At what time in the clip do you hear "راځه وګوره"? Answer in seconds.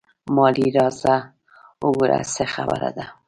0.77-2.19